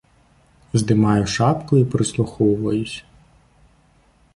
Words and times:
Здымаю 0.83 1.23
шапку 1.35 1.73
і 1.83 1.85
прыслухоўваюся. 1.97 3.01